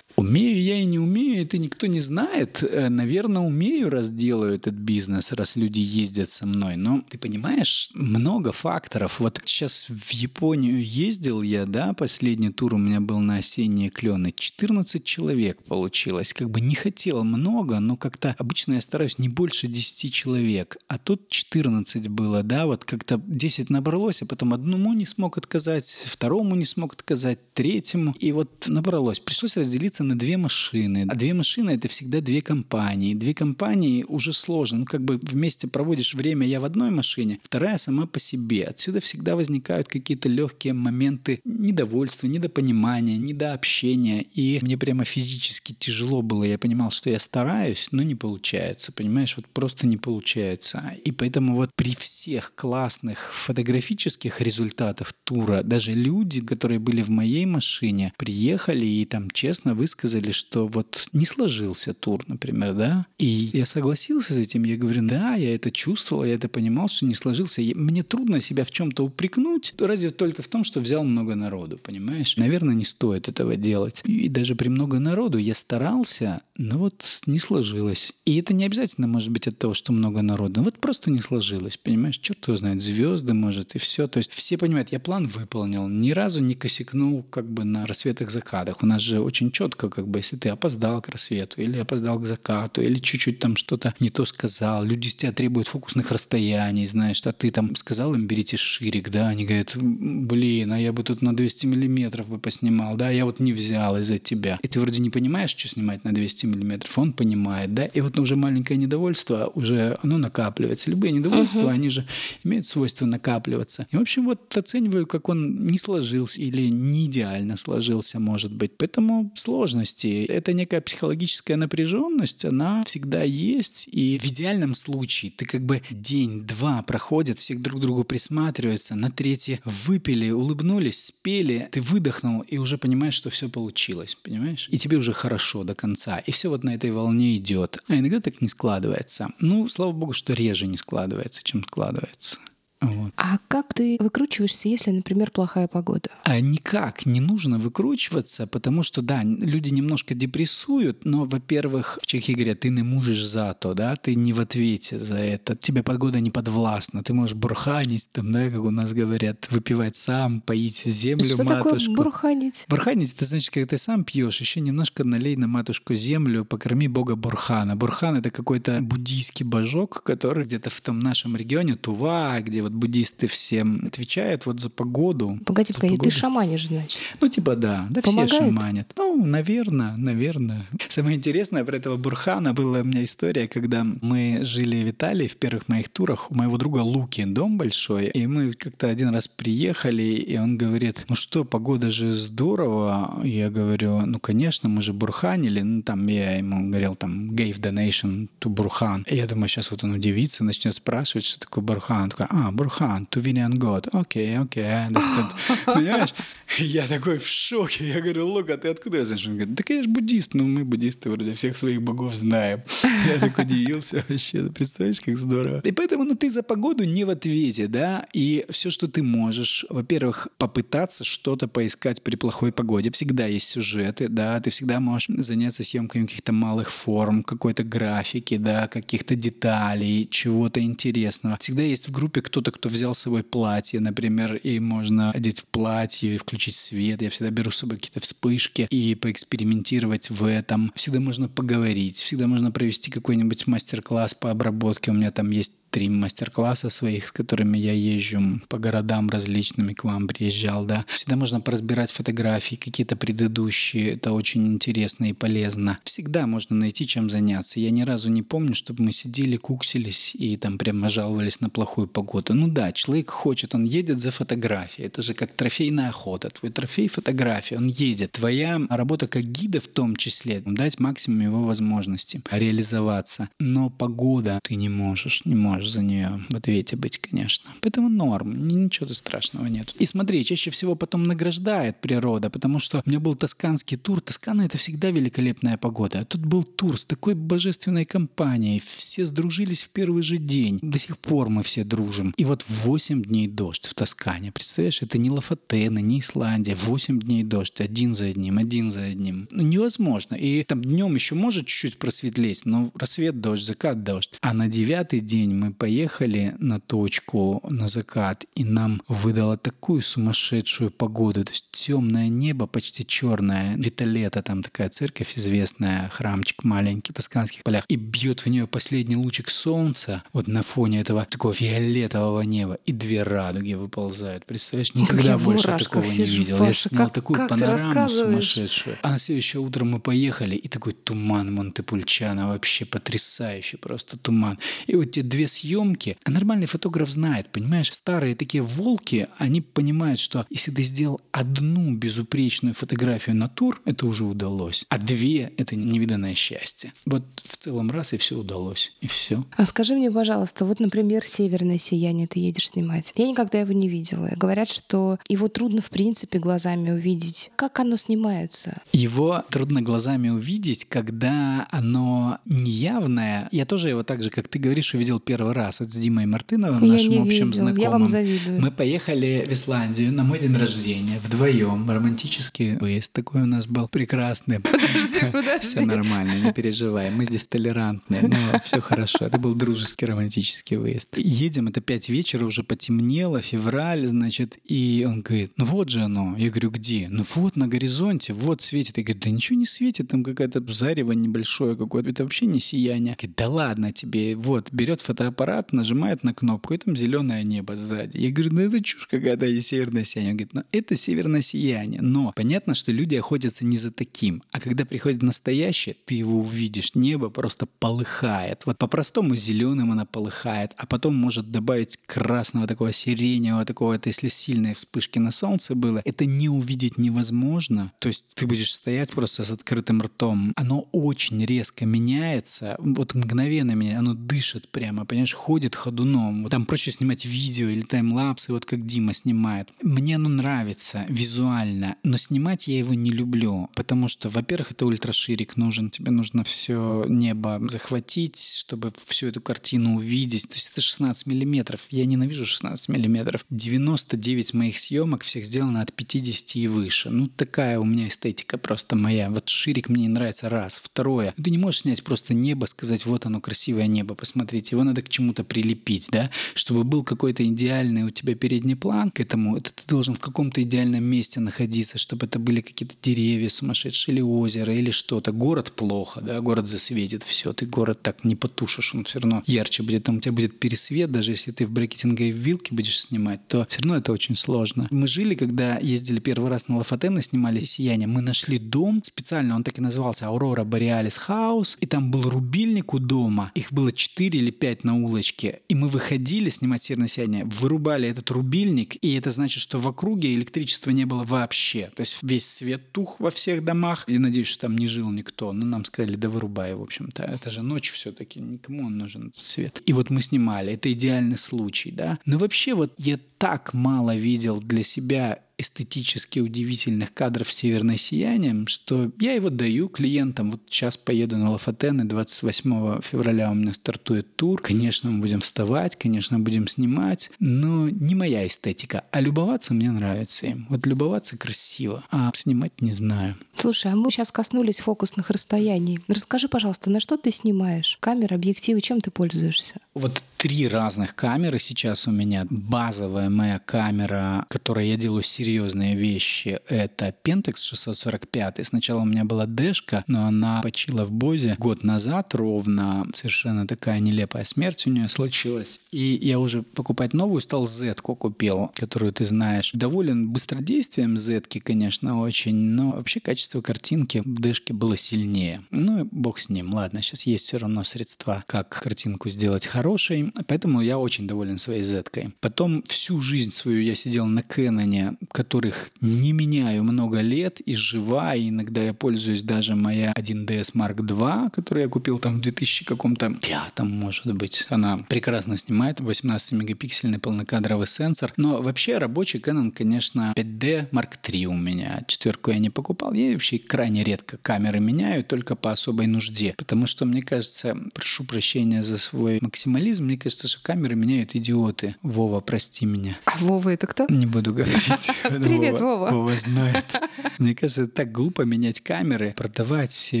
[0.16, 2.62] Умею я и не умею, это никто не знает.
[2.62, 6.76] Э, наверное, умею, раз делаю этот бизнес, раз люди ездят со мной.
[6.76, 9.20] Но ты понимаешь, много факторов.
[9.20, 14.34] Вот сейчас в Японию ездил я, да, последний тур у меня был на осенние клены.
[14.36, 16.34] 14 человек получилось.
[16.34, 20.76] Как бы не хотел много, но как-то обычно я стараюсь не больше 10 человек.
[20.88, 25.86] А тут 14 было, да, вот как-то 10 набралось, а потом одному не смог отказать,
[26.06, 28.14] второму не смог отказать, третьему.
[28.18, 29.20] И вот набралось.
[29.20, 31.06] Пришлось разделиться на две машины.
[31.08, 33.14] А две машины— это всегда две компании.
[33.14, 34.78] Две компании уже сложно.
[34.78, 38.64] Ну, как бы вместе проводишь время я в одной машине, вторая сама по себе.
[38.64, 44.24] Отсюда всегда возникают какие-то легкие моменты недовольства, недопонимания, недообщения.
[44.34, 46.44] И мне прямо физически тяжело было.
[46.44, 48.92] Я понимал, что я стараюсь, но не получается.
[48.92, 50.82] Понимаешь, вот просто не получается.
[51.04, 57.46] И поэтому вот при всех классных фотографических результатах тура даже люди, которые были в моей
[57.46, 63.06] машине, приехали и там честно высказали, что вот не сложился тур, например, да.
[63.18, 64.64] И я согласился с этим.
[64.64, 67.60] Я говорю, да, я это чувствовал, я это понимал, что не сложился.
[67.74, 72.36] Мне трудно себя в чем-то упрекнуть, разве только в том, что взял много народу, понимаешь?
[72.36, 74.02] Наверное, не стоит этого делать.
[74.04, 78.12] И даже при много народу я старался, но вот не сложилось.
[78.24, 80.62] И это не обязательно может быть от того, что много народу.
[80.62, 82.18] Вот просто не сложилось, понимаешь?
[82.18, 84.06] Черт его знает, звезды, может, и все.
[84.06, 88.30] То есть все понимают, я план выполнил, ни разу не косякнул как бы на рассветах
[88.30, 88.82] закатах.
[88.82, 92.26] У нас же очень четко, как бы, если ты опоздал к рассвету, или опоздал к
[92.26, 97.22] закату, или чуть-чуть там что-то не то сказал, люди с тебя требуют фокусных расстояний, знаешь,
[97.24, 101.22] а ты там сказал им, берите ширик, да, они говорят, блин, а я бы тут
[101.22, 104.58] на 200 миллиметров бы поснимал, да, я вот не взял из-за тебя.
[104.62, 108.18] И ты вроде не понимаешь, что снимать на 200 миллиметров, он понимает, да, и вот
[108.18, 110.90] уже маленькое недовольство, уже оно накапливается.
[110.90, 111.70] Любые недовольства, uh-huh.
[111.70, 112.04] они же
[112.44, 113.86] имеют свойство накапливаться.
[113.90, 118.72] И, в общем, вот оцениваю, как он не сложился или не идеально сложился, может быть.
[118.78, 119.32] Поэтому
[119.70, 120.24] сложности.
[120.26, 123.88] Это некая психологическая напряженность, она всегда есть.
[123.90, 129.10] И в идеальном случае ты как бы день-два проходит, все друг к другу присматриваются, на
[129.10, 134.68] третье выпили, улыбнулись, спели, ты выдохнул и уже понимаешь, что все получилось, понимаешь?
[134.70, 136.18] И тебе уже хорошо до конца.
[136.18, 137.78] И все вот на этой волне идет.
[137.88, 139.28] А иногда так не складывается.
[139.40, 142.38] Ну, слава богу, что реже не складывается, чем складывается.
[142.80, 143.12] Вот.
[143.16, 146.08] А как ты выкручиваешься, если, например, плохая погода?
[146.24, 152.32] А никак не нужно выкручиваться, потому что, да, люди немножко депрессуют, но, во-первых, в Чехии
[152.32, 156.20] говорят, ты не можешь за то, да, ты не в ответе за это, тебе погода
[156.20, 161.24] не подвластна, ты можешь бурханить, там, да, как у нас говорят, выпивать сам, поить землю
[161.24, 161.78] что матушку.
[161.78, 162.64] Что такое бурханить?
[162.68, 167.14] Бурханить, это значит, когда ты сам пьешь, еще немножко налей на матушку землю, покорми бога
[167.14, 167.76] Бурхана.
[167.76, 172.78] Бурхан— это какой-то буддийский божок, который где-то в том нашем регионе, Тува, где вот вот
[172.78, 175.38] буддисты всем отвечают вот за погоду.
[175.44, 177.00] Погоди, погоди, ты шаманишь, значит?
[177.20, 178.30] Ну, типа да, да Помогает?
[178.30, 178.92] все шаманят.
[178.96, 180.66] Ну, наверное, наверное.
[180.88, 185.36] Самое интересное про этого Бурхана была у меня история, когда мы жили в Италии в
[185.36, 186.30] первых моих турах.
[186.30, 191.04] У моего друга Луки дом большой, и мы как-то один раз приехали, и он говорит,
[191.08, 193.20] ну что, погода же здорово.
[193.24, 195.60] Я говорю, ну, конечно, мы же бурханили.
[195.60, 199.04] Ну, там я ему говорил, там, gave donation to Бурхан.
[199.08, 202.04] И я думаю, сейчас вот он удивится, начнет спрашивать, что такое Бурхан.
[202.04, 203.88] Он такой, а, Бурхан, to Vinian God.
[203.92, 205.30] Окей, окей, I understand.
[205.64, 206.12] Понимаешь?
[206.58, 207.88] Я такой в шоке.
[207.88, 209.26] Я говорю, Лука, ты откуда знаешь?
[209.26, 210.34] Он говорит, так я же буддист.
[210.34, 212.62] Ну, мы буддисты вроде всех своих богов знаем.
[213.08, 214.50] Я так удивился вообще.
[214.50, 215.60] Представляешь, как здорово.
[215.60, 218.04] И поэтому, ну, ты за погоду не в ответе, да?
[218.12, 222.90] И все, что ты можешь, во-первых, попытаться что-то поискать при плохой погоде.
[222.90, 224.40] Всегда есть сюжеты, да?
[224.40, 231.38] Ты всегда можешь заняться съемкой каких-то малых форм, какой-то графики, да, каких-то деталей, чего-то интересного.
[231.40, 235.46] Всегда есть в группе кто-то, кто взял с собой платье, например, и можно одеть в
[235.46, 237.02] платье, включить свет.
[237.02, 240.72] Я всегда беру с собой какие-то вспышки и поэкспериментировать в этом.
[240.74, 244.90] Всегда можно поговорить, всегда можно провести какой-нибудь мастер-класс по обработке.
[244.90, 249.84] У меня там есть три мастер-класса своих, с которыми я езжу по городам различными, к
[249.84, 250.84] вам приезжал, да.
[250.88, 255.78] Всегда можно поразбирать фотографии, какие-то предыдущие, это очень интересно и полезно.
[255.84, 257.60] Всегда можно найти чем заняться.
[257.60, 261.86] Я ни разу не помню, чтобы мы сидели, куксились и там прямо жаловались на плохую
[261.86, 262.34] погоду.
[262.34, 264.86] Ну да, человек хочет, он едет за фотографией.
[264.86, 266.30] Это же как трофейная охота.
[266.30, 268.12] Твой трофей— фотография, он едет.
[268.12, 273.28] Твоя работа как гида в том числе, дать максимум его возможностей реализоваться.
[273.38, 277.50] Но погода ты не можешь, не можешь можешь за нее в ответе быть, конечно.
[277.60, 279.74] Поэтому норм, ничего тут страшного нет.
[279.78, 284.00] И смотри, чаще всего потом награждает природа, потому что у меня был тосканский тур.
[284.00, 286.00] Тоскана— это всегда великолепная погода.
[286.00, 288.62] А тут был тур с такой божественной компанией.
[288.64, 290.58] Все сдружились в первый же день.
[290.62, 292.14] До сих пор мы все дружим.
[292.16, 294.32] И вот 8 дней дождь в Тоскане.
[294.32, 296.54] Представляешь, это не Лафатена, не Исландия.
[296.54, 299.28] 8 дней дождь, один за одним, один за одним.
[299.30, 300.14] Ну, невозможно.
[300.14, 304.14] И там днем еще может чуть-чуть просветлеть, но рассвет дождь, закат дождь.
[304.22, 310.70] А на девятый день мы поехали на точку, на закат, и нам выдало такую сумасшедшую
[310.70, 311.24] погоду.
[311.24, 313.56] То есть темное небо, почти черное.
[313.56, 317.64] Виталета, там такая церковь известная, храмчик маленький, в тосканских полях.
[317.68, 322.58] И бьет в нее последний лучик солнца вот на фоне этого такого фиолетового неба.
[322.66, 324.26] И две радуги выползают.
[324.26, 326.38] Представляешь, никогда больше такого не видел.
[326.38, 328.76] Паша, Я же снял как, такую как панораму сумасшедшую.
[328.82, 334.38] А на следующее утро мы поехали, и такой туман Монтепульчана, вообще потрясающий просто туман.
[334.66, 340.00] И вот те две съемки, а нормальный фотограф знает, понимаешь, старые такие волки, они понимают,
[340.00, 344.64] что если ты сделал одну безупречную фотографию натур, это уже удалось.
[344.68, 346.72] А две— это невиданное счастье.
[346.86, 348.72] Вот в целом раз, и все удалось.
[348.80, 349.24] И все.
[349.36, 352.92] А скажи мне, пожалуйста, вот, например, «Северное сияние» ты едешь снимать.
[352.96, 354.10] Я никогда его не видела.
[354.16, 357.30] Говорят, что его трудно, в принципе, глазами увидеть.
[357.36, 358.60] Как оно снимается?
[358.72, 363.28] Его трудно глазами увидеть, когда оно неявное.
[363.32, 365.60] Я тоже его так же, как ты говоришь, увидел первый раз.
[365.60, 367.62] Это с Димой Мартыновым, я нашим общим знакомым.
[367.62, 368.40] Я вам завидую.
[368.40, 371.70] Мы поехали в Исландию на мой день рождения вдвоем.
[371.70, 374.40] Романтический выезд такой у нас был прекрасный.
[374.50, 375.46] Подожди, подожди.
[375.46, 376.90] Все нормально, не переживай.
[376.90, 379.06] Мы здесь толерантные, но все хорошо.
[379.06, 380.96] Это был дружеский романтический выезд.
[380.96, 386.16] Едем, это пять вечера, уже потемнело, февраль, значит, и он говорит, ну вот же оно.
[386.16, 386.88] Я говорю, где?
[386.90, 388.78] Ну вот на горизонте, вот светит.
[388.78, 392.94] Я говорю, да ничего не светит, там какая-то зарево небольшое какое-то, это вообще не сияние.
[392.94, 395.19] Говорит, да ладно тебе, вот, берет фотоаппарат,
[395.52, 397.96] нажимает на кнопку, и там зеленое небо сзади.
[397.96, 400.12] Я говорю, ну это чушь какая-то, и северное сияние.
[400.12, 401.82] Он говорит, ну это северное сияние.
[401.82, 404.22] Но понятно, что люди охотятся не за таким.
[404.32, 408.42] А когда приходит настоящее, ты его увидишь, небо просто полыхает.
[408.46, 414.08] Вот по-простому зеленым она полыхает, а потом может добавить красного такого сиреневого такого, это если
[414.08, 417.72] сильные вспышки на солнце было, это не увидеть невозможно.
[417.78, 420.32] То есть ты будешь стоять просто с открытым ртом.
[420.36, 426.28] Оно очень резко меняется, вот мгновенно меняется, оно дышит прямо, понимаешь, ходит ходуном.
[426.28, 429.48] Там проще снимать видео или таймлапсы, вот как Дима снимает.
[429.62, 435.36] Мне оно нравится визуально, но снимать я его не люблю, потому что, во-первых, это ультраширик
[435.36, 440.28] нужен, тебе нужно все небо захватить, чтобы всю эту картину увидеть.
[440.28, 441.60] То есть это 16 миллиметров.
[441.70, 443.24] Я ненавижу 16 миллиметров.
[443.30, 446.90] 99 моих съемок всех сделано от 50 и выше.
[446.90, 449.10] Ну, такая у меня эстетика просто моя.
[449.10, 450.60] Вот ширик мне не нравится раз.
[450.62, 451.14] Второе.
[451.22, 454.50] Ты не можешь снять просто небо, сказать, вот оно красивое небо, посмотрите.
[454.52, 459.36] Его надо чему-то прилепить, да, чтобы был какой-то идеальный у тебя передний план к этому.
[459.36, 464.02] Это ты должен в каком-то идеальном месте находиться, чтобы это были какие-то деревья сумасшедшие или
[464.02, 465.12] озеро или что-то.
[465.12, 467.32] Город плохо, да, город засветит все.
[467.32, 469.84] Ты город так не потушишь, он все равно ярче будет.
[469.84, 473.26] Там у тебя будет пересвет, даже если ты в брекетинге и в вилке будешь снимать,
[473.28, 474.66] то все равно это очень сложно.
[474.70, 479.44] Мы жили, когда ездили первый раз на Лафатен снимали «Сияние», мы нашли дом специально, он
[479.44, 483.32] так и назывался «Аурора Бореалис Хаус», и там был рубильник у дома.
[483.34, 485.40] Их было 4 или 5 на улочке.
[485.48, 490.14] И мы выходили снимать «Северное сияние», вырубали этот рубильник, и это значит, что в округе
[490.14, 491.70] электричества не было вообще.
[491.74, 493.84] То есть весь свет тух во всех домах.
[493.86, 495.32] Я надеюсь, что там не жил никто.
[495.32, 497.02] Но нам сказали, да вырубай, в общем-то.
[497.02, 499.62] Это же ночь все-таки, никому он нужен этот свет.
[499.66, 500.52] И вот мы снимали.
[500.52, 501.98] Это идеальный случай, да.
[502.06, 508.90] Но вообще вот я так мало видел для себя эстетически удивительных кадров «Северное сияние», что
[509.00, 510.32] я его даю клиентам.
[510.32, 514.40] Вот сейчас поеду на Лафатен, и 28 февраля у меня стартует тур.
[514.40, 518.84] Конечно, мы будем вставать, конечно, будем снимать, но не моя эстетика.
[518.90, 520.46] А любоваться мне нравится им.
[520.48, 523.16] Вот любоваться красиво, а снимать не знаю.
[523.36, 525.80] Слушай, а мы сейчас коснулись фокусных расстояний.
[525.88, 527.78] Расскажи, пожалуйста, на что ты снимаешь?
[527.80, 529.54] Камера, объективы, чем ты пользуешься?
[529.74, 532.26] Вот три разных камеры сейчас у меня.
[532.28, 538.46] Базовая моя камера, которой я делаю серьезные вещи, это Pentax 645.
[538.46, 542.86] Сначала у меня была дэшка, но она почила в Бозе год назад ровно.
[542.92, 545.58] Совершенно такая нелепая смерть у нее случилась.
[545.70, 549.52] И я уже покупать новую стал z купил, которую ты знаешь.
[549.54, 555.40] Доволен быстродействием z конечно, очень, но вообще качество картинки в дэшке было сильнее.
[555.50, 556.52] Ну, бог с ним.
[556.52, 560.09] Ладно, сейчас есть все равно средства, как картинку сделать хорошей.
[560.26, 561.84] Поэтому я очень доволен своей Z.
[561.92, 562.12] -кой.
[562.20, 568.14] Потом всю жизнь свою я сидел на Кэноне, которых не меняю много лет и жива,
[568.14, 572.64] и иногда я пользуюсь даже моя 1DS Mark II, которую я купил там в 2000
[572.64, 574.46] каком-то пятом, может быть.
[574.48, 578.12] Она прекрасно снимает, 18-мегапиксельный полнокадровый сенсор.
[578.16, 581.82] Но вообще рабочий Canon, конечно, 5D Mark III у меня.
[581.86, 582.92] Четверку я не покупал.
[582.92, 586.34] Я вообще крайне редко камеры меняю, только по особой нужде.
[586.36, 591.76] Потому что, мне кажется, прошу прощения за свой максимализм, мне кажется, что камеры меняют идиоты.
[591.82, 592.98] Вова, прости меня.
[593.04, 593.86] А Вова это кто?
[593.88, 594.90] Не буду говорить.
[595.02, 595.90] Привет, Вова.
[595.90, 596.64] Вова знает.
[597.18, 600.00] Мне кажется, так глупо менять камеры, продавать все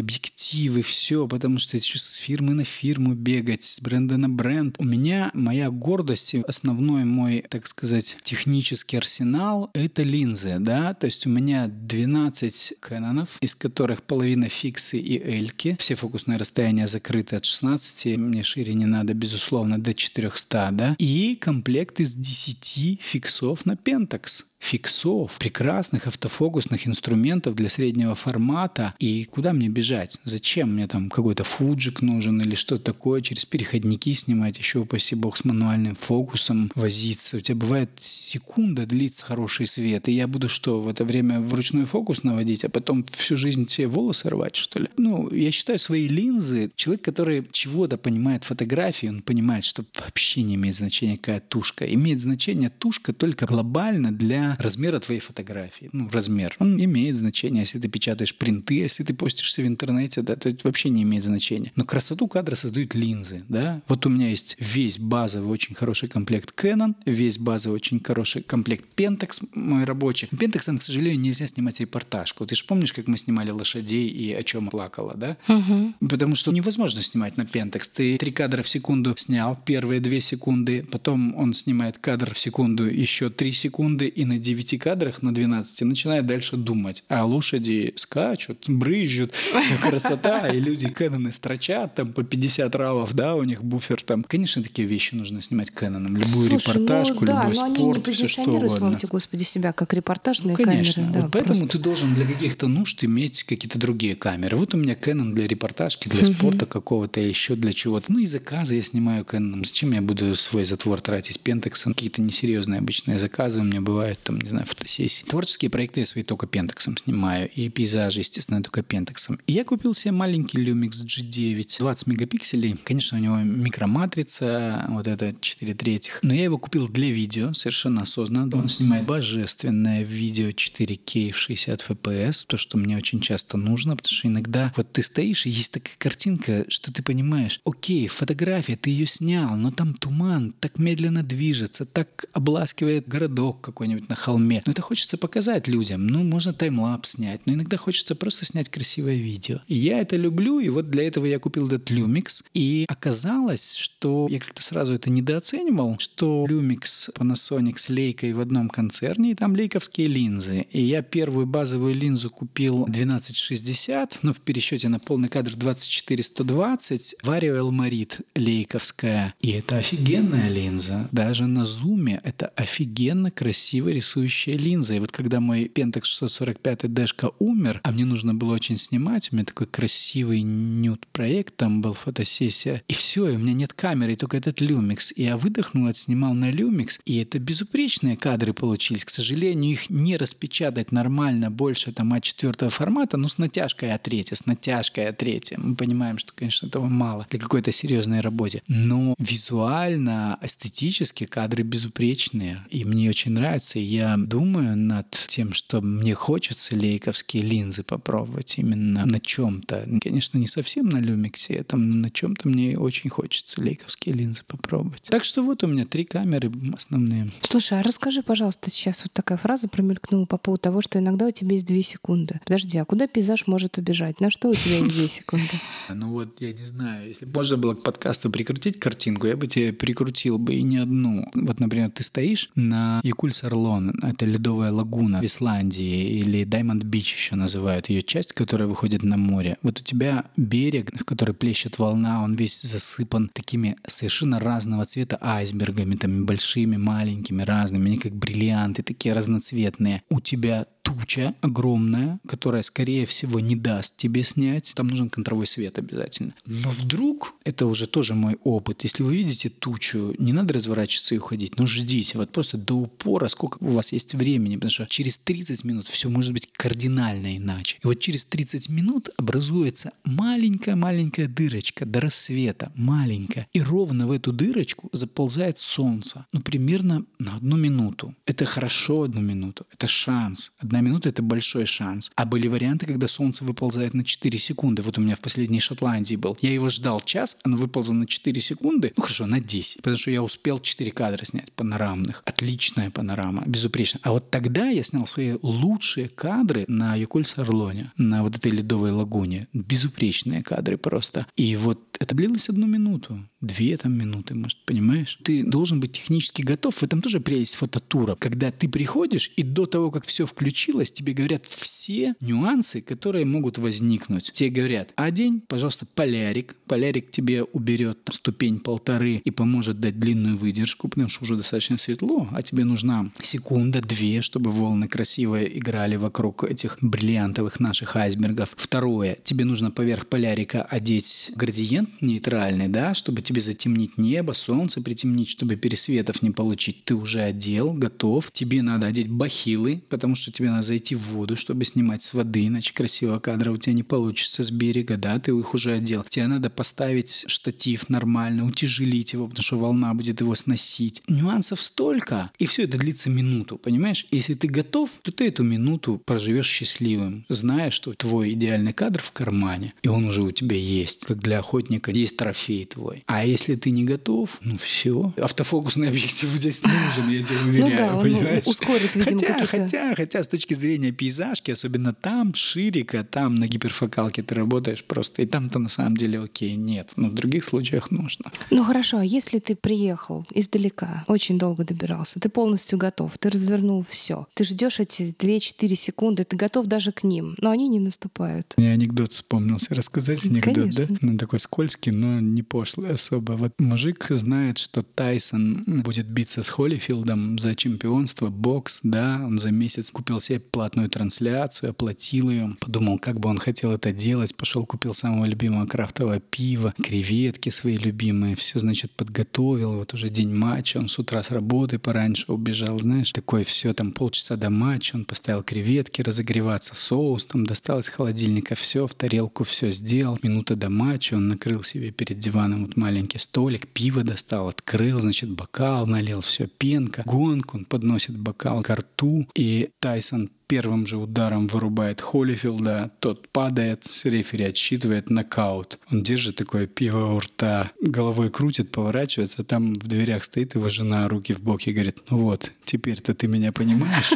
[0.00, 4.76] объективы, все, потому что еще с фирмы на фирму бегать, с бренда на бренд.
[4.78, 11.26] У меня моя гордость, основной мой, так сказать, технический арсенал— это линзы, да, то есть
[11.26, 15.76] у меня 12 Кэнонов, из которых половина фиксы и эльки.
[15.78, 21.36] Все фокусные расстояния закрыты от 16, мне шире не надо, безусловно, до 400, да, и
[21.36, 28.94] комплект из 10 фиксов на Pentax фиксов, прекрасных автофокусных инструментов для среднего формата.
[28.98, 30.18] И куда мне бежать?
[30.24, 35.38] Зачем мне там какой-то фуджик нужен или что-то такое, через переходники снимать, еще, упаси бог,
[35.38, 37.38] с мануальным фокусом возиться.
[37.38, 41.86] У тебя бывает секунда длится хороший свет, и я буду что, в это время вручную
[41.86, 44.88] фокус наводить, а потом всю жизнь тебе волосы рвать, что ли?
[44.96, 50.56] Ну, я считаю свои линзы, человек, который чего-то понимает фотографии, он понимает, что вообще не
[50.56, 51.86] имеет значения, какая тушка.
[51.86, 55.88] Имеет значение тушка только глобально для размера твоей фотографии.
[55.92, 56.56] Ну, размер.
[56.58, 60.60] Он имеет значение, если ты печатаешь принты, если ты постишься в интернете, да, то это
[60.64, 61.72] вообще не имеет значения.
[61.76, 63.80] Но красоту кадра создают линзы, да.
[63.88, 68.84] Вот у меня есть весь базовый очень хороший комплект Canon, весь базовый очень хороший комплект
[68.96, 70.28] Pentax мой рабочий.
[70.32, 72.46] Pentax, к сожалению, нельзя снимать репортажку.
[72.46, 75.36] Ты же помнишь, как мы снимали лошадей и о чем плакала, да?
[75.48, 76.08] Угу.
[76.08, 77.90] Потому что невозможно снимать на Pentax.
[77.94, 82.86] Ты три кадра в секунду снял, первые две секунды, потом он снимает кадр в секунду
[82.86, 87.04] еще три секунды, и на 9 кадрах, на 12 начинает дальше думать.
[87.08, 89.32] А лошади скачут, брызжут,
[89.82, 94.24] красота, и люди Кэноны строчат, там по 50 равов, да, у них буфер там.
[94.24, 96.16] Конечно, такие вещи нужно снимать Кэноном.
[96.16, 98.68] Любую Слушай, репортажку, ну, да, любой но спорт, они не все что угодно.
[98.68, 101.02] слава господи, себя как репортажные Ну, конечно.
[101.02, 101.14] камеры.
[101.14, 101.78] Да, вот поэтому просто.
[101.78, 104.56] ты должен для каких-то нужд иметь какие-то другие камеры.
[104.56, 108.12] Вот у меня Canon для репортажки, для спорта какого-то, еще для чего-то.
[108.12, 109.64] Ну и заказы я снимаю Canon.
[109.64, 111.84] Зачем я буду свой затвор тратить Pentax?
[111.84, 115.24] Какие-то несерьезные обычные заказы у меня бывают, там, не знаю, фотосессии.
[115.24, 117.48] Творческие проекты я свои только Pentax снимаю.
[117.50, 119.38] И пейзажи, естественно, только Pentax.
[119.46, 121.78] И я купил себе маленький Lumix G9.
[121.78, 122.76] 20 мегапикселей.
[122.84, 126.20] Конечно, у него микроматрица, вот это 4 третьих.
[126.22, 128.56] Но я его купил для видео, совершенно осознанно.
[128.56, 134.12] Он снимает божественное видео 4К в 60 FPS, то, что мне очень часто нужно, потому
[134.12, 138.90] что иногда вот ты стоишь, и есть такая картинка, что ты понимаешь, окей, фотография, ты
[138.90, 144.62] ее снял, но там туман так медленно движется, так обласкивает городок какой-нибудь на холме.
[144.66, 146.06] Но это хочется показать людям.
[146.06, 149.60] Ну, можно таймлапс снять, но иногда хочется просто снять красивое видео.
[149.66, 152.44] И я это люблю, и вот для этого я купил этот Lumix.
[152.54, 158.68] И оказалось, что я как-то сразу это недооценивал, что Lumix Panasonic с лейкой в одном
[158.68, 160.66] концерне, и там лейковские линзы.
[160.70, 167.58] И я первую базовую линзу купил 1260, но в пересчете на полный кадр 24120, Vario
[167.60, 169.34] Elmarit лейковская.
[169.40, 171.08] И это офигенная линза.
[171.12, 174.94] Даже на зуме это офигенно красиво рисующая линза.
[174.94, 179.36] И вот когда мой Pentax 645 Дашка умер, а мне нужно было очень снимать, у
[179.36, 184.16] меня такой красивый нюд-проект, там был фотосессия, и все, и у меня нет камеры, и
[184.16, 185.12] только этот Lumix.
[185.14, 189.04] И я выдохнул, отснимал на Lumix, и это безупречные кадры получились.
[189.04, 194.46] К сожалению, их не распечатать нормально больше там А4 формата, ну с натяжкой А3, с
[194.46, 195.54] натяжкой А3.
[195.58, 198.62] Мы понимаем, что, конечно, этого мало для какой-то серьезной работе.
[198.66, 202.60] Но визуально, эстетически кадры безупречные.
[202.70, 203.78] И мне очень нравится.
[203.78, 209.86] И я думаю над тем, что мне хочется лейковские линзы попробовать именно на чем-то.
[210.02, 215.02] Конечно, не совсем на люмиксе, там, но на чем-то мне очень хочется лейковские линзы попробовать.
[215.10, 217.30] Так что вот у меня три камеры основные.
[217.42, 221.30] Слушай, а расскажи, пожалуйста, сейчас вот такая фраза промелькнула по поводу того, что иногда у
[221.30, 222.40] тебя есть две секунды.
[222.44, 224.20] Подожди, а куда пейзаж может убежать?
[224.20, 225.50] На что у тебя есть две секунды?
[225.92, 229.46] Ну вот, я не знаю, если бы можно было к подкасту прикрутить картинку, я бы
[229.46, 231.26] тебе прикрутил бы и не одну.
[231.34, 236.82] Вот, например, ты стоишь на Якульс Орлон, Down, это ледовая лагуна в Исландии, или Diamond
[236.82, 239.56] Beach еще называют ее часть, которая выходит на море.
[239.62, 245.18] Вот у тебя берег, в который плещет волна, он весь засыпан такими совершенно разного цвета
[245.20, 250.02] айсбергами, там большими, маленькими, разными, они как бриллианты, такие разноцветные.
[250.10, 254.72] У тебя туча огромная, которая, скорее всего, не даст тебе снять.
[254.74, 256.34] Там нужен контровой свет обязательно.
[256.46, 261.18] Но вдруг, это уже тоже мой опыт, если вы видите тучу, не надо разворачиваться и
[261.18, 265.18] уходить, но ждите, вот просто до упора, сколько у вас есть времени, потому что через
[265.18, 267.78] 30 минут все может быть кардинально иначе.
[267.82, 273.46] И вот через 30 минут образуется маленькая-маленькая дырочка до рассвета, маленькая.
[273.52, 276.26] И ровно в эту дырочку заползает солнце.
[276.32, 278.14] Ну, примерно на одну минуту.
[278.26, 279.66] Это хорошо одну минуту.
[279.72, 280.52] Это шанс.
[280.58, 282.10] Одна минута— это большой шанс.
[282.16, 284.82] А были варианты, когда солнце выползает на 4 секунды.
[284.82, 286.36] Вот у меня в последней Шотландии был.
[286.40, 288.92] Я его ждал час, оно выползло на 4 секунды.
[288.96, 289.76] Ну хорошо, на 10.
[289.78, 292.22] Потому что я успел 4 кадра снять панорамных.
[292.24, 294.00] Отличная панорама, безупречно.
[294.02, 299.48] А вот тогда я снял свои лучшие кадры на Якуль-Сарлоне, на вот этой ледовой лагуне.
[299.52, 301.26] Безупречные кадры просто.
[301.36, 305.18] И вот это длилось одну минуту, две там минуты, может, понимаешь?
[305.22, 306.74] Ты должен быть технически готов.
[306.74, 308.14] В этом тоже прелесть фототура.
[308.14, 313.58] Когда ты приходишь, и до того, как все включилось, тебе говорят все нюансы, которые могут
[313.58, 314.30] возникнуть.
[314.32, 316.56] Тебе говорят, одень, пожалуйста, полярик.
[316.66, 322.28] Полярик тебе уберет ступень полторы и поможет дать длинную выдержку, потому что уже достаточно светло,
[322.32, 328.50] а тебе нужна секунда, две, чтобы волны красиво играли вокруг этих бриллиантовых наших айсбергов.
[328.56, 335.28] Второе, тебе нужно поверх полярика одеть градиент нейтральный, да, чтобы тебе затемнить небо, солнце притемнить,
[335.28, 336.84] чтобы пересветов не получить.
[336.84, 338.30] Ты уже одел, готов.
[338.30, 342.46] Тебе надо одеть бахилы, потому что тебе надо зайти в воду, чтобы снимать с воды,
[342.46, 346.04] иначе красивого кадра у тебя не получится с берега, да, ты их уже одел.
[346.08, 351.02] Тебе надо поставить штатив нормально, утяжелить его, потому что волна будет его сносить.
[351.08, 353.10] Нюансов столько, и все это длится
[353.40, 354.06] минуту, понимаешь?
[354.10, 359.12] Если ты готов, то ты эту минуту проживешь счастливым, зная, что твой идеальный кадр в
[359.12, 363.02] кармане, и он уже у тебя есть, как для охотника есть трофей твой.
[363.06, 365.12] А если ты не готов, ну все.
[365.16, 368.46] Автофокусный объектив здесь нужен, я тебе уверяю, ну да, понимаешь?
[368.46, 373.46] Он ускорит, видимо, хотя, хотя, хотя с точки зрения пейзажки, особенно там, ширика, там на
[373.46, 376.92] гиперфокалке ты работаешь просто, и там-то на самом деле окей, нет.
[376.96, 378.30] Но в других случаях нужно.
[378.50, 383.84] Ну хорошо, а если ты приехал издалека, очень долго добирался, ты полностью готов, ты развернул
[383.88, 388.54] все, ты ждешь эти 2-4 секунды, ты готов даже к ним, но они не наступают.
[388.56, 389.74] Мне анекдот вспомнился.
[389.74, 390.86] Рассказать анекдот, Конечно.
[390.86, 390.96] да?
[391.00, 393.32] Ну, такой скользкий, но не пошлый особо.
[393.32, 399.50] Вот мужик знает, что Тайсон будет биться с Холлифилдом за чемпионство, бокс, да, он за
[399.50, 404.66] месяц купил себе платную трансляцию, оплатил ее, подумал, как бы он хотел это делать, пошел
[404.66, 410.78] купил самого любимого крафтового пива, креветки свои любимые, все, значит, подготовил, вот уже день матча,
[410.78, 415.04] он с утра с работы пораньше убежал, знаешь, такое все, там полчаса до матча, он
[415.04, 420.70] поставил креветки разогреваться, соус там достал из холодильника, все, в тарелку все сделал, минута до
[420.70, 426.22] матча, он накрыл себе перед диваном вот маленький столик, пиво достал, открыл, значит, бокал, налил,
[426.22, 432.90] все, пенка, гонку, он подносит бокал к рту, и Тайсон первым же ударом вырубает Холлифилда,
[432.98, 435.78] тот падает, рефери отсчитывает нокаут.
[435.92, 441.06] Он держит такое пиво у рта, головой крутит, поворачивается, там в дверях стоит его жена,
[441.06, 444.12] руки в боки, говорит, ну вот, теперь-то ты меня понимаешь?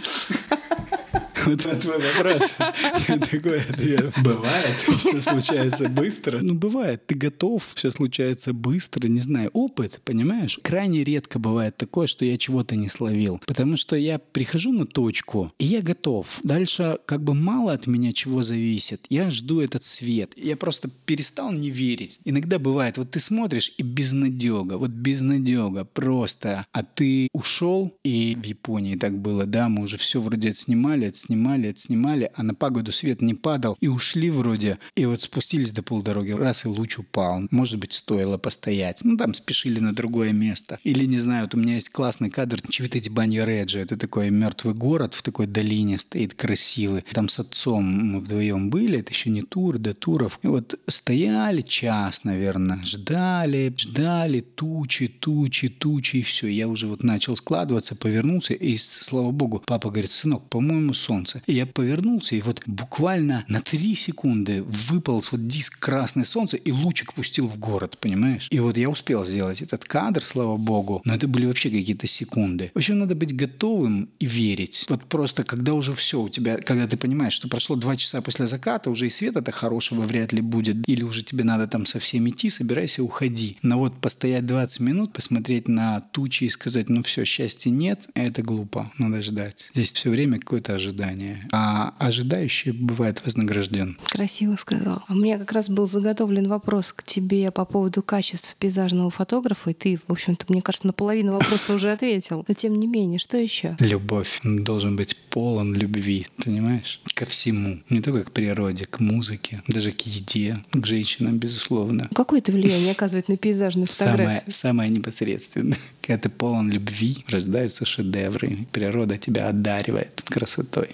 [1.44, 2.53] Вот на твой вопрос.
[3.31, 4.12] Такой ответ.
[4.23, 6.38] Бывает, все случается быстро.
[6.40, 9.51] Ну, бывает, ты готов, все случается быстро, не знаю.
[9.53, 10.59] Опыт, понимаешь?
[10.62, 13.40] Крайне редко бывает такое, что я чего-то не словил.
[13.47, 16.40] Потому что я прихожу на точку, и я готов.
[16.42, 19.05] Дальше как бы мало от меня чего зависит.
[19.09, 20.33] Я жду этот свет.
[20.37, 22.20] Я просто перестал не верить.
[22.25, 26.66] Иногда бывает, вот ты смотришь, и безнадега, вот безнадега просто.
[26.73, 31.14] А ты ушел, и в Японии так было, да, мы уже все вроде отснимали, отснимали,
[31.25, 36.31] отснимали, а на погоду свет не падал, и ушли вроде, и вот спустились до полдороги,
[36.33, 37.43] раз и луч упал.
[37.51, 39.01] Может быть, стоило постоять.
[39.05, 40.79] Ну, там спешили на другое место.
[40.85, 43.79] Или, не знаю, вот у меня есть классный кадр Чивитати Баньо-Реджи.
[43.79, 47.05] Это такой мертвый город в такой долине стоит красивый.
[47.13, 50.39] Там с отцом мы вдвоем были, это еще не тур, до туров.
[50.43, 56.49] И вот стояли час, наверное, ждали, ждали, тучи, тучи, тучи, и все.
[56.49, 61.42] Я уже вот начал складываться, повернулся, и, слава богу, папа говорит, сынок, по-моему, сон солнце.
[61.46, 66.72] И я повернулся, и вот буквально на три секунды выполз вот диск красное солнце, и
[66.72, 68.48] лучик пустил в город, понимаешь?
[68.50, 72.70] И вот я успел сделать этот кадр, слава богу, но это были вообще какие-то секунды.
[72.74, 74.87] В общем, надо быть готовым и верить.
[74.88, 78.46] Вот просто когда уже все у тебя, когда ты понимаешь, что прошло два часа после
[78.46, 82.50] заката, уже и света-то хорошего вряд ли будет, или уже тебе надо там совсем идти,
[82.50, 83.57] собирайся, уходи.
[83.62, 88.42] Но вот постоять 20 минут, посмотреть на тучи и сказать, ну все, счастья нет, это
[88.42, 89.70] глупо, надо ждать.
[89.74, 91.04] Здесь все время какое-то ожидание.
[91.53, 93.99] А ожидающий бывает вознагражден.
[94.11, 95.03] Красиво сказал.
[95.09, 99.75] У меня как раз был заготовлен вопрос к тебе по поводу качеств пейзажного фотографа, и
[99.75, 102.45] ты, в общем-то, мне кажется, наполовину вопроса уже ответил.
[102.47, 103.77] Но тем не менее, что еще?
[103.81, 104.40] Любовь.
[104.45, 107.01] Должен быть полон любви, понимаешь?
[107.14, 107.81] Ко всему.
[107.90, 112.09] Не только к природе, к музыке, даже к еде, к женщинам, безусловно.
[112.14, 114.53] Какое это влияние оказывает на пейзажную фотографию?
[114.53, 115.79] Самое, самое непосредственное.
[116.03, 118.67] Когда ты полон любви, рождаются шедевры.
[118.73, 120.93] Природа тебя одаривает красотой.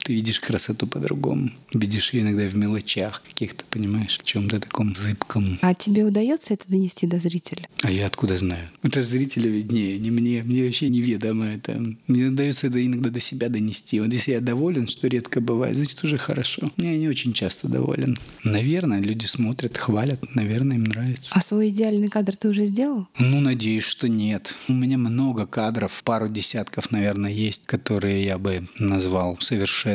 [0.11, 1.51] Ты видишь красоту по-другому.
[1.73, 5.57] Видишь ее иногда в мелочах каких-то, понимаешь, в чем-то таком зыбком.
[5.61, 7.69] А тебе удается это донести до зрителя?
[7.81, 8.69] А я откуда знаю?
[8.83, 10.43] Это же зрителю виднее, не мне.
[10.43, 11.81] Мне вообще неведомо это.
[12.07, 14.01] Мне удается это иногда до себя донести.
[14.01, 16.69] Вот если я доволен, что редко бывает, значит уже хорошо.
[16.75, 18.17] Я не очень часто доволен.
[18.43, 21.29] Наверное, люди смотрят, хвалят, наверное, им нравится.
[21.31, 23.07] А свой идеальный кадр ты уже сделал?
[23.17, 24.55] Ну, надеюсь, что нет.
[24.67, 29.37] У меня много кадров, пару десятков, наверное, есть, которые я бы назвал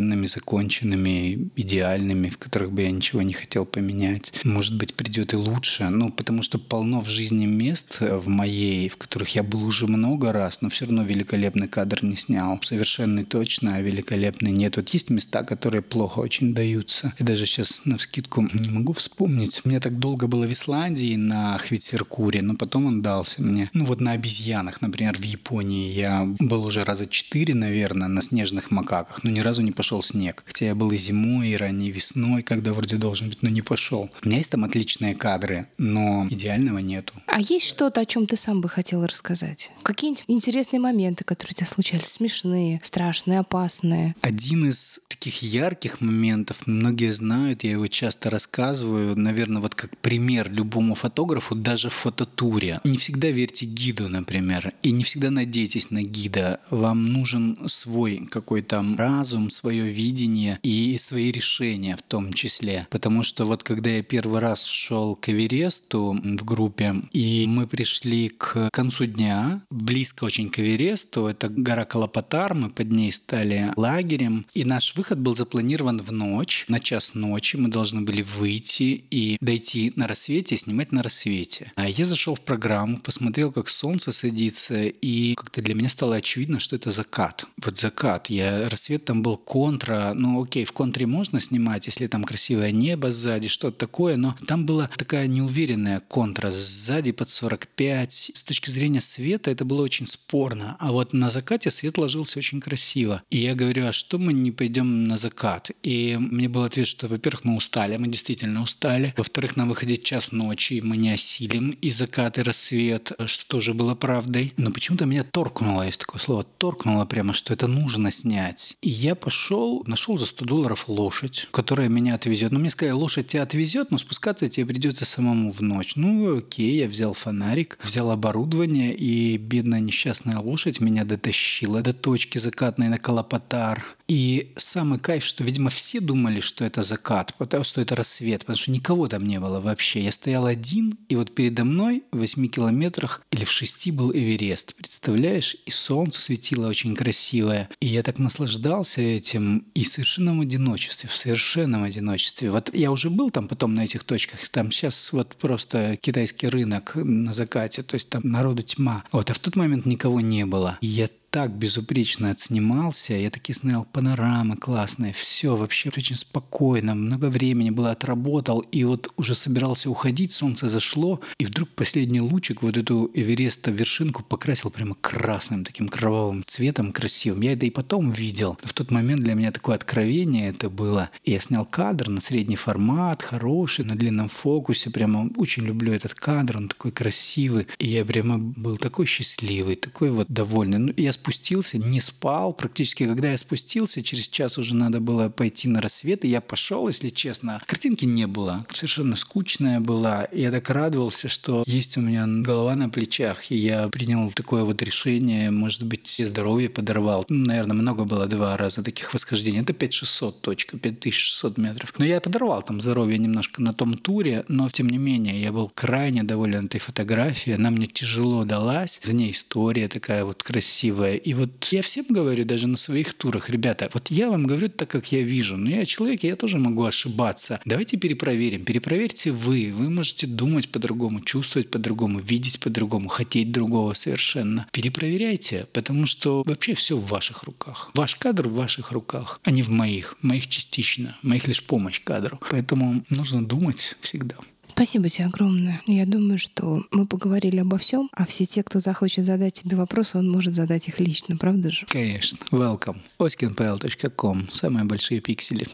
[0.06, 4.32] совершенными, законченными, идеальными, в которых бы я ничего не хотел поменять.
[4.44, 5.88] Может быть, придет и лучше.
[5.88, 10.32] Ну, потому что полно в жизни мест в моей, в которых я был уже много
[10.32, 12.58] раз, но все равно великолепный кадр не снял.
[12.62, 14.76] Совершенный точно, а великолепный нет.
[14.76, 17.12] Вот есть места, которые плохо очень даются.
[17.18, 19.60] Я даже сейчас на вскидку не могу вспомнить.
[19.64, 23.70] У меня так долго было в Исландии на Хвицеркуре, но потом он дался мне.
[23.74, 28.70] Ну вот на обезьянах, например, в Японии я был уже раза четыре, наверное, на снежных
[28.70, 30.42] макаках, но ни разу не пошел снег.
[30.46, 34.10] Хотя я был и зимой, и ранней весной, когда вроде должен быть, но не пошел.
[34.22, 37.14] У меня есть там отличные кадры, но идеального нету.
[37.26, 39.70] А есть что-то, о чем ты сам бы хотел рассказать?
[39.82, 42.08] Какие-нибудь интересные моменты, которые у тебя случались?
[42.08, 44.14] Смешные, страшные, опасные?
[44.22, 50.50] Один из таких ярких моментов, многие знают, я его часто рассказываю, наверное, вот как пример
[50.50, 52.80] любому фотографу, даже в фототуре.
[52.84, 56.60] Не всегда верьте гиду, например, и не всегда надейтесь на гида.
[56.70, 62.86] Вам нужен свой какой-то разум, свое видение и свои решения в том числе.
[62.90, 68.28] Потому что вот когда я первый раз шел к Эвересту в группе, и мы пришли
[68.28, 74.46] к концу дня, близко очень к Эвересту, это гора Калапатар, мы под ней стали лагерем,
[74.54, 79.36] и наш выход был запланирован в ночь, на час ночи мы должны были выйти и
[79.40, 81.72] дойти на рассвете и снимать на рассвете.
[81.74, 86.60] А я зашел в программу, посмотрел, как солнце садится, и как-то для меня стало очевидно,
[86.60, 87.46] что это закат.
[87.62, 88.30] Вот закат.
[88.30, 89.36] Я, рассвет там был
[89.66, 94.36] контра, ну окей, в контре можно снимать, если там красивое небо сзади, что-то такое, но
[94.46, 98.30] там была такая неуверенная контра сзади под 45.
[98.32, 102.60] С точки зрения света это было очень спорно, а вот на закате свет ложился очень
[102.60, 103.22] красиво.
[103.28, 105.72] И я говорю, а что мы не пойдем на закат?
[105.82, 109.14] И мне был ответ, что, во-первых, мы устали, мы действительно устали.
[109.16, 113.96] Во-вторых, нам выходить час ночи, мы не осилим и закат, и рассвет, что тоже было
[113.96, 114.54] правдой.
[114.56, 118.76] Но почему-то меня торкнуло, есть такое слово, торкнуло прямо, что это нужно снять.
[118.80, 119.55] И я пошел,
[119.86, 122.52] нашел за 100 долларов лошадь, которая меня отвезет.
[122.52, 125.96] Но мне сказали, лошадь тебя отвезет, но спускаться тебе придется самому в ночь.
[125.96, 132.38] Ну, окей, я взял фонарик, взял оборудование, и бедная несчастная лошадь меня дотащила до точки
[132.38, 133.84] закатной на Калапатар.
[134.08, 138.56] И самый кайф, что, видимо, все думали, что это закат, потому что это рассвет, потому
[138.56, 140.00] что никого там не было вообще.
[140.00, 144.74] Я стоял один, и вот передо мной в 8 километрах или в 6 был Эверест.
[144.76, 145.56] Представляешь?
[145.66, 147.68] И солнце светило очень красивое.
[147.80, 152.50] И я так наслаждался этим и в совершенном одиночестве, в совершенном одиночестве.
[152.50, 156.92] Вот я уже был там потом на этих точках, там сейчас вот просто китайский рынок
[156.94, 159.04] на закате, то есть там народу тьма.
[159.12, 160.78] Вот, а в тот момент никого не было.
[160.80, 167.26] И я так безупречно отснимался, я такие снял панорамы классные, все вообще очень спокойно, много
[167.26, 172.78] времени было, отработал, и вот уже собирался уходить, солнце зашло, и вдруг последний лучик вот
[172.78, 177.42] эту Эвереста вершинку покрасил прямо красным, таким кровавым цветом красивым.
[177.42, 178.56] Я это и потом видел.
[178.64, 181.10] В тот момент для меня такое откровение это было.
[181.22, 186.14] И я снял кадр на средний формат, хороший, на длинном фокусе, прямо очень люблю этот
[186.14, 190.78] кадр, он такой красивый, и я прямо был такой счастливый, такой вот довольный.
[190.78, 192.52] Ну, я спустился, не спал.
[192.52, 196.86] Практически, когда я спустился, через час уже надо было пойти на рассвет, и я пошел,
[196.86, 197.60] если честно.
[197.66, 198.64] Картинки не было.
[198.70, 200.28] Совершенно скучная была.
[200.30, 204.80] Я так радовался, что есть у меня голова на плечах, и я принял такое вот
[204.82, 207.24] решение, может быть, здоровье подорвал.
[207.28, 209.62] Ну, наверное, много было два раза таких восхождений.
[209.62, 211.92] Это 5600 точка, 5600 метров.
[211.98, 215.72] Но я подорвал там здоровье немножко на том туре, но тем не менее я был
[215.74, 217.56] крайне доволен этой фотографией.
[217.56, 219.00] Она мне тяжело далась.
[219.02, 221.05] За ней история такая вот красивая.
[221.14, 224.88] И вот я всем говорю, даже на своих турах, ребята, вот я вам говорю так,
[224.88, 225.56] как я вижу.
[225.56, 227.60] Но я человек, я тоже могу ошибаться.
[227.64, 228.64] Давайте перепроверим.
[228.64, 229.72] Перепроверьте вы.
[229.74, 234.66] Вы можете думать по-другому, чувствовать по-другому, видеть по-другому, хотеть другого совершенно.
[234.72, 237.90] Перепроверяйте, потому что вообще все в ваших руках.
[237.94, 240.16] Ваш кадр в ваших руках, а не в моих.
[240.22, 241.16] Моих частично.
[241.22, 242.40] Моих лишь помощь кадру.
[242.50, 244.36] Поэтому нужно думать всегда.
[244.76, 245.80] Спасибо тебе огромное.
[245.86, 250.18] Я думаю, что мы поговорили обо всем, а все те, кто захочет задать тебе вопросы,
[250.18, 251.86] он может задать их лично, правда же?
[251.86, 252.36] Конечно.
[252.50, 252.98] Welcome.
[253.18, 254.50] oskinpl.com.
[254.50, 255.66] Самые большие пиксели.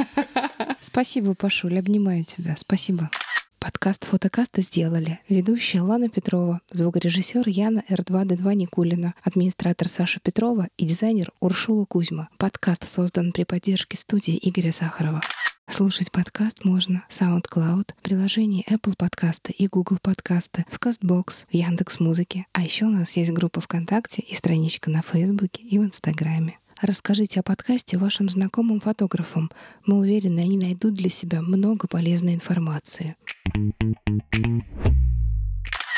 [0.80, 1.78] Спасибо, Пашуль.
[1.78, 2.56] Обнимаю тебя.
[2.56, 3.10] Спасибо.
[3.58, 11.32] Подкаст фотокаста сделали ведущая Лана Петрова, звукорежиссер Яна R2D2 Никулина, администратор Саша Петрова и дизайнер
[11.40, 12.30] Уршула Кузьма.
[12.38, 15.20] Подкаст создан при поддержке студии Игоря Сахарова.
[15.68, 21.54] Слушать подкаст можно в SoundCloud, в приложении Apple подкаста и Google подкаста, в CastBox, в
[21.54, 22.46] Яндекс Музыке.
[22.52, 26.58] А еще у нас есть группа ВКонтакте и страничка на Фейсбуке и в Инстаграме.
[26.80, 29.50] Расскажите о подкасте вашим знакомым фотографам.
[29.86, 33.16] Мы уверены, они найдут для себя много полезной информации.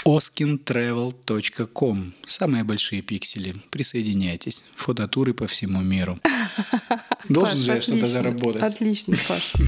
[0.05, 2.12] oskintravel.com.
[2.26, 3.55] Самые большие пиксели.
[3.70, 4.64] Присоединяйтесь.
[4.76, 6.18] Фототуры по всему миру.
[7.28, 8.62] Должен же я что-то заработать.
[8.62, 9.59] Отлично, Паша.